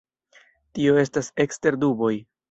Tio 0.79 0.95
estas 1.01 1.29
ekster 1.45 1.77
duboj. 1.85 2.11